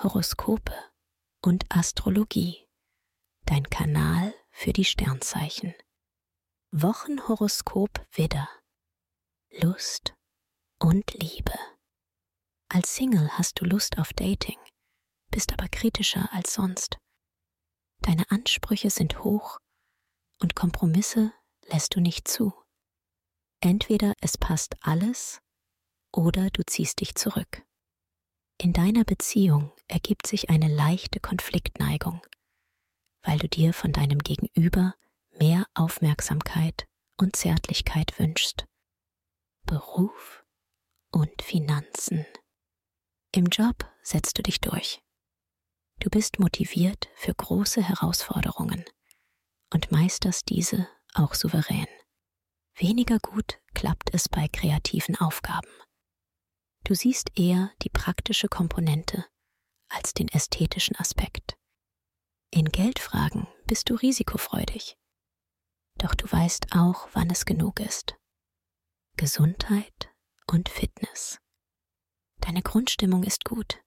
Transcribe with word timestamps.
Horoskope 0.00 0.76
und 1.42 1.64
Astrologie. 1.70 2.68
Dein 3.46 3.68
Kanal 3.68 4.32
für 4.52 4.72
die 4.72 4.84
Sternzeichen. 4.84 5.74
Wochenhoroskop 6.70 8.06
Widder. 8.12 8.48
Lust 9.50 10.14
und 10.78 11.14
Liebe. 11.14 11.58
Als 12.68 12.94
Single 12.94 13.28
hast 13.30 13.60
du 13.60 13.64
Lust 13.64 13.98
auf 13.98 14.12
Dating, 14.12 14.58
bist 15.32 15.52
aber 15.52 15.66
kritischer 15.66 16.32
als 16.32 16.54
sonst. 16.54 16.98
Deine 18.00 18.30
Ansprüche 18.30 18.90
sind 18.90 19.24
hoch 19.24 19.58
und 20.40 20.54
Kompromisse 20.54 21.32
lässt 21.72 21.96
du 21.96 22.00
nicht 22.00 22.28
zu. 22.28 22.52
Entweder 23.60 24.12
es 24.20 24.38
passt 24.38 24.76
alles 24.80 25.40
oder 26.12 26.50
du 26.50 26.62
ziehst 26.64 27.00
dich 27.00 27.16
zurück. 27.16 27.64
In 28.60 28.72
deiner 28.72 29.04
Beziehung 29.04 29.70
ergibt 29.86 30.26
sich 30.26 30.50
eine 30.50 30.66
leichte 30.66 31.20
Konfliktneigung, 31.20 32.20
weil 33.22 33.38
du 33.38 33.48
dir 33.48 33.72
von 33.72 33.92
deinem 33.92 34.18
Gegenüber 34.18 34.96
mehr 35.38 35.64
Aufmerksamkeit 35.74 36.88
und 37.16 37.36
Zärtlichkeit 37.36 38.18
wünschst. 38.18 38.66
Beruf 39.64 40.44
und 41.12 41.40
Finanzen. 41.40 42.26
Im 43.32 43.46
Job 43.46 43.88
setzt 44.02 44.38
du 44.38 44.42
dich 44.42 44.60
durch. 44.60 45.00
Du 46.00 46.10
bist 46.10 46.40
motiviert 46.40 47.08
für 47.14 47.34
große 47.34 47.82
Herausforderungen 47.82 48.84
und 49.72 49.92
meisterst 49.92 50.48
diese 50.48 50.88
auch 51.14 51.34
souverän. 51.34 51.86
Weniger 52.74 53.20
gut 53.20 53.60
klappt 53.74 54.12
es 54.14 54.28
bei 54.28 54.48
kreativen 54.48 55.16
Aufgaben. 55.16 55.68
Du 56.88 56.94
siehst 56.94 57.38
eher 57.38 57.70
die 57.82 57.90
praktische 57.90 58.48
Komponente 58.48 59.26
als 59.90 60.14
den 60.14 60.26
ästhetischen 60.28 60.96
Aspekt. 60.96 61.58
In 62.50 62.70
Geldfragen 62.70 63.46
bist 63.66 63.90
du 63.90 63.94
risikofreudig. 63.94 64.96
Doch 65.98 66.14
du 66.14 66.24
weißt 66.32 66.68
auch, 66.74 67.06
wann 67.12 67.28
es 67.28 67.44
genug 67.44 67.80
ist. 67.80 68.16
Gesundheit 69.18 70.14
und 70.46 70.70
Fitness. 70.70 71.38
Deine 72.38 72.62
Grundstimmung 72.62 73.22
ist 73.22 73.44
gut. 73.44 73.82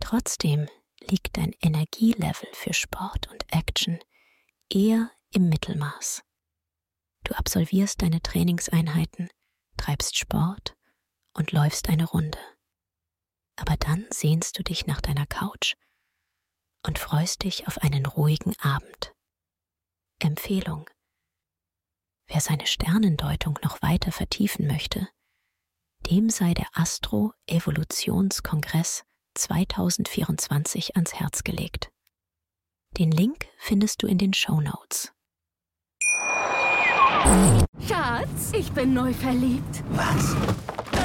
Trotzdem 0.00 0.68
liegt 1.00 1.38
dein 1.38 1.54
Energielevel 1.62 2.50
für 2.52 2.74
Sport 2.74 3.26
und 3.30 3.50
Action 3.54 4.00
eher 4.68 5.10
im 5.30 5.48
Mittelmaß. 5.48 6.22
Du 7.24 7.32
absolvierst 7.36 8.02
deine 8.02 8.20
Trainingseinheiten, 8.20 9.30
treibst 9.78 10.18
Sport 10.18 10.73
und 11.34 11.52
läufst 11.52 11.88
eine 11.88 12.06
Runde. 12.06 12.38
Aber 13.56 13.76
dann 13.76 14.06
sehnst 14.10 14.58
du 14.58 14.62
dich 14.62 14.86
nach 14.86 15.00
deiner 15.00 15.26
Couch 15.26 15.74
und 16.86 16.98
freust 16.98 17.44
dich 17.44 17.66
auf 17.68 17.78
einen 17.78 18.04
ruhigen 18.06 18.54
Abend. 18.60 19.14
Empfehlung. 20.18 20.90
Wer 22.26 22.40
seine 22.40 22.66
Sternendeutung 22.66 23.58
noch 23.62 23.82
weiter 23.82 24.10
vertiefen 24.10 24.66
möchte, 24.66 25.08
dem 26.10 26.30
sei 26.30 26.54
der 26.54 26.66
Astro-Evolutionskongress 26.72 29.04
2024 29.34 30.96
ans 30.96 31.14
Herz 31.14 31.44
gelegt. 31.44 31.92
Den 32.98 33.10
Link 33.10 33.46
findest 33.58 34.02
du 34.02 34.06
in 34.06 34.18
den 34.18 34.32
Show 34.32 34.60
Notes. 34.60 35.12
Schatz, 37.88 38.52
ich 38.52 38.70
bin 38.72 38.94
neu 38.94 39.12
verliebt. 39.12 39.82
Was? 39.90 40.36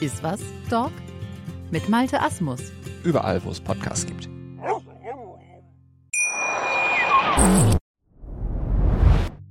Iswas 0.00 0.40
Dog 0.70 0.92
mit 1.70 1.88
Malte 1.88 2.20
Asmus. 2.20 2.60
Überall, 3.04 3.42
wo 3.44 3.50
es 3.50 3.60
Podcasts 3.60 4.06
gibt. 4.06 4.28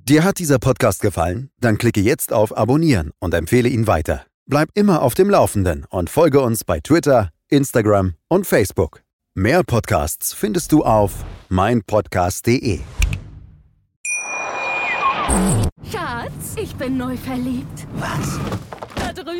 Dir 0.08 0.24
hat 0.24 0.40
dieser 0.40 0.58
Podcast 0.60 1.02
gefallen? 1.02 1.50
Dann 1.60 1.78
klicke 1.78 2.00
jetzt 2.00 2.32
auf 2.32 2.58
Abonnieren 2.58 3.12
und 3.20 3.34
empfehle 3.34 3.68
ihn 3.68 3.88
weiter. 3.88 4.26
Bleib 4.46 4.70
immer 4.74 5.02
auf 5.02 5.14
dem 5.14 5.30
Laufenden 5.30 5.86
und 5.90 6.10
folge 6.10 6.40
uns 6.40 6.64
bei 6.64 6.80
Twitter, 6.80 7.32
Instagram 7.50 8.14
und 8.30 8.48
Facebook. 8.48 9.02
Mehr 9.36 9.64
Podcasts 9.64 10.34
findest 10.34 10.72
du 10.72 10.84
auf 10.84 11.26
meinpodcast.de. 11.50 12.80
Schatz, 15.92 16.56
ich 16.56 16.74
bin 16.76 16.98
neu 16.98 17.18
verliebt. 17.18 17.86
Was? 17.96 18.40